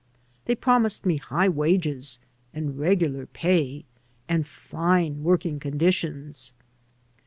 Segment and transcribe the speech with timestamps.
[0.45, 2.17] They promised me high wages,
[2.55, 3.85] and regular pay,
[4.27, 6.53] and fine working condi tions.